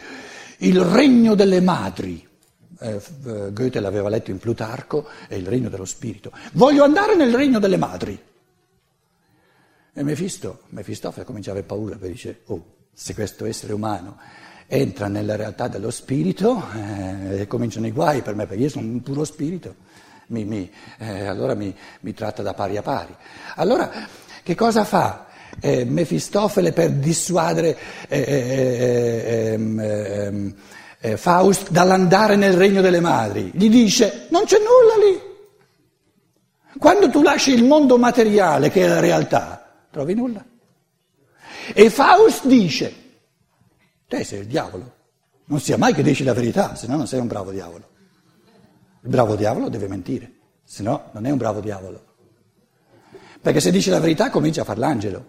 il 0.58 0.80
regno 0.80 1.34
delle 1.34 1.62
madri. 1.62 2.28
Eh, 2.80 3.02
eh, 3.26 3.54
Goethe 3.54 3.80
l'aveva 3.80 4.10
letto 4.10 4.30
in 4.30 4.38
Plutarco, 4.38 5.08
è 5.28 5.36
il 5.36 5.48
regno 5.48 5.70
dello 5.70 5.86
spirito. 5.86 6.32
Voglio 6.54 6.84
andare 6.84 7.16
nel 7.16 7.34
regno 7.34 7.60
delle 7.60 7.78
madri. 7.78 8.22
E 9.96 10.04
Mefisto, 10.04 10.64
Mefistofele 10.70 11.26
comincia 11.26 11.50
a 11.50 11.54
avere 11.54 11.68
paura, 11.68 11.96
perché 11.96 12.14
dice, 12.14 12.42
oh, 12.46 12.64
se 12.94 13.14
questo 13.14 13.46
essere 13.46 13.74
umano 13.74 14.18
entra 14.68 15.08
nella 15.08 15.36
realtà 15.36 15.68
dello 15.68 15.92
spirito, 15.92 16.64
eh, 16.74 17.48
cominciano 17.48 17.88
i 17.88 17.92
guai 17.92 18.22
per 18.22 18.36
me, 18.36 18.46
perché 18.46 18.64
io 18.64 18.70
sono 18.70 18.88
un 18.88 19.02
puro 19.02 19.24
spirito 19.24 19.76
mi, 20.28 20.46
mi, 20.46 20.72
eh, 21.00 21.26
allora 21.26 21.54
mi, 21.54 21.76
mi, 22.02 22.14
tratta 22.14 22.42
da 22.42 22.54
pari 22.54 22.78
a 22.78 22.82
pari. 22.82 23.16
Allora, 23.56 23.92
che 24.42 24.56
cosa 24.56 24.84
fa 24.84 25.28
eh, 25.60 25.86
Mefistofele 25.86 26.72
per 26.72 26.92
dissuadere 26.92 27.78
eh, 28.08 28.20
eh, 28.20 29.52
ehm, 29.54 29.80
ehm, 29.80 30.56
eh 31.00 31.18
Faust 31.18 31.70
dall'andare 31.70 32.36
nel 32.36 32.54
regno 32.54 32.82
delle 32.82 33.02
madri? 33.02 33.52
Gli 33.54 33.70
dice, 33.70 34.28
non 34.30 34.46
c'è 34.46 34.58
nulla 34.58 35.06
lì. 35.06 35.32
Quando 36.80 37.10
tu 37.10 37.22
lasci 37.22 37.52
il 37.54 37.64
mondo 37.64 37.98
materiale, 37.98 38.70
che 38.70 38.84
è 38.84 38.88
la 38.88 39.00
realtà, 39.00 39.86
trovi 39.92 40.14
nulla. 40.14 40.44
E 41.74 41.90
Faust 41.90 42.46
dice, 42.46 42.94
te 44.08 44.24
sei 44.24 44.40
il 44.40 44.48
diavolo, 44.48 44.92
non 45.46 45.60
sia 45.60 45.78
mai 45.78 45.94
che 45.94 46.04
dici 46.04 46.24
la 46.24 46.34
verità, 46.34 46.76
se 46.76 46.88
no 46.88 46.98
non 46.98 47.08
sei 47.08 47.20
un 47.20 47.28
bravo 47.28 47.52
diavolo. 47.52 47.92
Il 49.04 49.10
bravo 49.10 49.36
diavolo 49.36 49.68
deve 49.68 49.90
mentire, 49.90 50.32
se 50.64 50.82
no 50.82 51.10
non 51.12 51.26
è 51.26 51.30
un 51.30 51.38
bravo 51.38 51.60
diavolo. 51.60 52.02
Perché 53.42 53.60
se 53.60 53.72
dice 53.72 53.92
la 53.92 54.00
verità 54.00 54.30
comincia 54.30 54.62
a 54.62 54.64
far 54.64 54.78
l'angelo. 54.78 55.26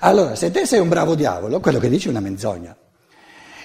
Allora, 0.00 0.36
se 0.36 0.52
te 0.52 0.64
sei 0.64 0.78
un 0.78 0.88
bravo 0.88 1.16
diavolo, 1.16 1.58
quello 1.58 1.80
che 1.80 1.88
dici 1.88 2.06
è 2.06 2.10
una 2.10 2.20
menzogna. 2.20 2.76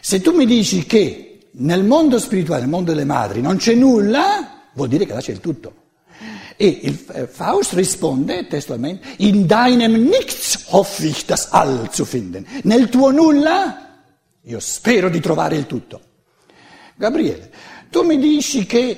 Se 0.01 0.19
tu 0.21 0.33
mi 0.33 0.47
dici 0.47 0.85
che 0.87 1.49
nel 1.51 1.83
mondo 1.83 2.17
spirituale, 2.17 2.61
nel 2.61 2.71
mondo 2.71 2.91
delle 2.91 3.05
madri, 3.05 3.41
non 3.41 3.57
c'è 3.57 3.75
nulla, 3.75 4.63
vuol 4.73 4.87
dire 4.87 5.05
che 5.05 5.13
là 5.13 5.19
c'è 5.19 5.31
il 5.31 5.39
tutto. 5.39 5.75
E 6.55 6.79
il 6.81 7.05
eh, 7.13 7.27
Faust 7.27 7.73
risponde 7.73 8.47
testualmente, 8.47 9.07
in 9.17 9.45
deinem 9.45 9.93
nichts 9.93 10.65
hoffe 10.69 11.05
ich 11.05 11.25
das 11.25 11.49
All 11.51 11.89
zu 11.91 12.03
finden. 12.03 12.45
Nel 12.63 12.89
tuo 12.89 13.11
nulla, 13.11 13.99
io 14.41 14.59
spero 14.59 15.09
di 15.09 15.19
trovare 15.19 15.55
il 15.55 15.67
tutto. 15.67 16.01
Gabriele, 16.95 17.51
tu 17.89 18.01
mi 18.01 18.17
dici 18.17 18.65
che 18.65 18.97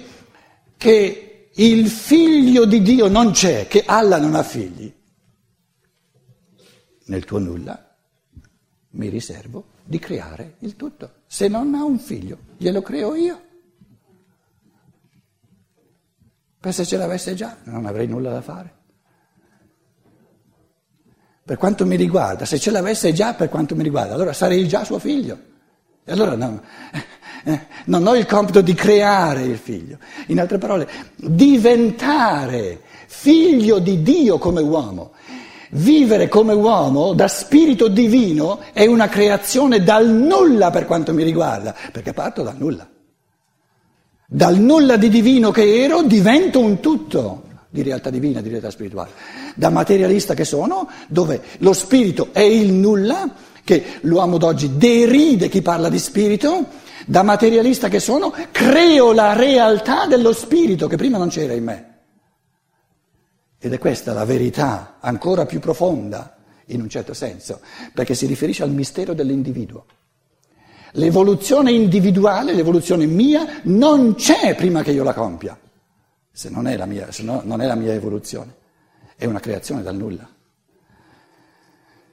che 0.82 1.52
il 1.54 1.88
figlio 1.90 2.66
di 2.66 2.82
Dio 2.82 3.08
non 3.08 3.34
c'è, 3.34 3.68
che 3.68 3.84
Allah 3.86 4.18
non 4.18 4.34
ha 4.34 4.42
figli, 4.42 4.92
nel 7.06 7.24
tuo 7.24 7.38
nulla 7.38 7.96
mi 8.94 9.08
riservo 9.08 9.74
di 9.84 10.00
creare 10.00 10.56
il 10.62 10.76
tutto. 10.76 11.18
Se 11.28 11.48
non 11.48 11.76
ha 11.76 11.84
un 11.84 12.00
figlio, 12.00 12.40
glielo 12.58 12.82
creo 12.82 13.14
io. 13.14 13.42
Per 16.60 16.74
se 16.74 16.84
ce 16.84 16.98
l'avesse 16.98 17.36
già, 17.36 17.58
non 17.66 17.86
avrei 17.86 18.08
nulla 18.08 18.32
da 18.32 18.42
fare. 18.42 18.74
Per 21.44 21.58
quanto 21.58 21.86
mi 21.86 21.96
riguarda, 21.96 22.46
se 22.46 22.58
ce 22.58 22.72
l'avesse 22.72 23.14
già 23.14 23.36
per 23.36 23.50
quanto 23.50 23.76
mi 23.76 23.84
riguarda, 23.84 24.16
allora 24.16 24.34
sarei 24.34 24.68
già 24.68 24.84
suo 24.84 24.98
figlio. 24.98 25.40
E 26.04 26.12
allora 26.12 26.36
no, 26.36 26.64
non 27.86 28.06
ho 28.06 28.16
il 28.16 28.26
compito 28.26 28.62
di 28.62 28.74
creare 28.74 29.44
il 29.44 29.58
figlio, 29.58 29.98
in 30.28 30.40
altre 30.40 30.58
parole, 30.58 30.88
diventare 31.16 32.82
figlio 33.08 33.80
di 33.80 34.02
Dio 34.02 34.38
come 34.38 34.62
uomo. 34.62 35.12
Vivere 35.74 36.28
come 36.28 36.52
uomo 36.52 37.14
da 37.14 37.30
spirito 37.30 37.88
divino 37.88 38.60
è 38.74 38.86
una 38.88 39.08
creazione 39.08 39.82
dal 39.82 40.10
nulla 40.10 40.70
per 40.70 40.86
quanto 40.86 41.14
mi 41.14 41.24
riguarda, 41.24 41.74
perché 41.94 42.12
parto 42.12 42.44
dal 42.44 42.58
nulla. 42.58 42.90
Dal 44.28 44.58
nulla 44.58 44.98
di 44.98 45.08
divino 45.08 45.52
che 45.52 45.82
ero 45.82 46.02
divento 46.04 46.60
un 46.60 46.82
tutto 46.82 47.44
di 47.70 47.84
realtà 47.84 48.10
divina, 48.10 48.42
di 48.42 48.50
realtà 48.50 48.70
spirituale. 48.70 49.12
Da 49.56 49.70
materialista 49.70 50.34
che 50.34 50.44
sono, 50.44 50.90
dove 51.08 51.42
lo 51.60 51.72
spirito 51.72 52.30
è 52.34 52.42
il 52.42 52.74
nulla, 52.74 53.34
che 53.64 53.84
l'uomo 54.02 54.38
d'oggi 54.38 54.76
deride 54.76 55.48
chi 55.48 55.62
parla 55.62 55.88
di 55.88 56.00
spirito, 56.00 56.66
da 57.06 57.24
materialista 57.24 57.88
che 57.88 58.00
sono, 58.00 58.34
creo 58.52 59.12
la 59.14 59.34
realtà 59.34 60.06
dello 60.06 60.34
spirito 60.34 60.88
che 60.88 60.98
prima 60.98 61.18
non 61.18 61.30
c'era 61.30 61.54
in 61.54 61.64
me. 61.64 61.90
Ed 63.60 63.74
è 63.74 63.78
questa 63.78 64.14
la 64.14 64.26
verità 64.26 64.98
ancora 65.00 65.46
più 65.46 65.60
profonda, 65.60 66.38
in 66.68 66.82
un 66.82 66.90
certo 66.90 67.14
senso, 67.14 67.62
perché 67.94 68.16
si 68.16 68.26
riferisce 68.26 68.64
al 68.64 68.72
mistero 68.72 69.14
dell'individuo. 69.14 69.86
L'evoluzione 70.94 71.72
individuale, 71.72 72.54
l'evoluzione 72.54 73.06
mia, 73.06 73.62
non 73.64 74.16
c'è 74.16 74.56
prima 74.56 74.84
che 74.84 74.92
io 74.92 75.04
la 75.04 75.14
compia, 75.14 75.58
se 76.32 76.50
non 76.50 76.68
è 76.68 76.76
la 76.76 76.86
mia, 76.86 77.08
no, 77.20 77.42
non 77.44 77.62
è 77.62 77.66
la 77.66 77.76
mia 77.76 77.94
evoluzione, 77.94 78.56
è 79.16 79.26
una 79.26 79.40
creazione 79.40 79.84
dal 79.84 79.96
nulla. 79.96 80.28